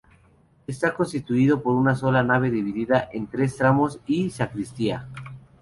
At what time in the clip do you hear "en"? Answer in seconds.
3.13-3.27